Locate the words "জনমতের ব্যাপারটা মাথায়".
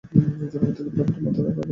0.51-1.43